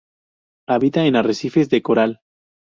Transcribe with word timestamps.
Habita 0.67 1.05
en 1.05 1.15
arrecifes 1.15 1.69
de 1.69 1.83
coral. 1.83 2.21